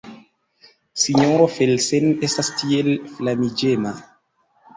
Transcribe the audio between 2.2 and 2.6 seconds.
estas